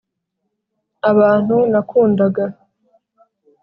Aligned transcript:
abantu 1.11 1.55
nakundaga, 1.71 2.45